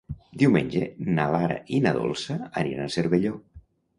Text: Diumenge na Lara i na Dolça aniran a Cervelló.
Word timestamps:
Diumenge 0.43 0.85
na 1.17 1.25
Lara 1.35 1.59
i 1.79 1.83
na 1.87 1.93
Dolça 1.99 2.39
aniran 2.63 2.89
a 2.89 2.95
Cervelló. 2.99 3.37